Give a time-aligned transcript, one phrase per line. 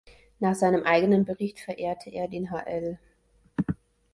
[0.39, 2.97] Nach seinem eigenen Bericht verehrte er den hl.